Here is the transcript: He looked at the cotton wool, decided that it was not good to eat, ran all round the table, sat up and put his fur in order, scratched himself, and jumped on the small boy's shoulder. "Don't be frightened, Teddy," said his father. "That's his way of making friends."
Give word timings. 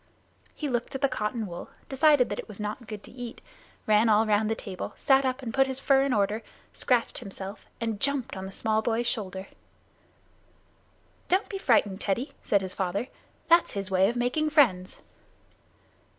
He 0.55 0.67
looked 0.67 0.95
at 0.95 1.01
the 1.01 1.07
cotton 1.07 1.45
wool, 1.45 1.69
decided 1.87 2.29
that 2.29 2.39
it 2.39 2.47
was 2.47 2.59
not 2.59 2.87
good 2.87 3.03
to 3.03 3.11
eat, 3.11 3.39
ran 3.85 4.09
all 4.09 4.25
round 4.25 4.49
the 4.49 4.55
table, 4.55 4.95
sat 4.97 5.25
up 5.25 5.43
and 5.43 5.53
put 5.53 5.67
his 5.67 5.79
fur 5.79 6.01
in 6.01 6.11
order, 6.11 6.41
scratched 6.73 7.19
himself, 7.19 7.67
and 7.79 7.99
jumped 7.99 8.35
on 8.35 8.47
the 8.47 8.51
small 8.51 8.81
boy's 8.81 9.05
shoulder. 9.05 9.45
"Don't 11.27 11.49
be 11.49 11.59
frightened, 11.59 12.01
Teddy," 12.01 12.31
said 12.41 12.61
his 12.61 12.73
father. 12.73 13.09
"That's 13.47 13.73
his 13.73 13.91
way 13.91 14.09
of 14.09 14.15
making 14.15 14.49
friends." 14.49 15.03